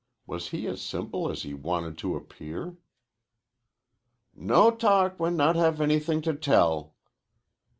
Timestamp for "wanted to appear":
1.53-2.75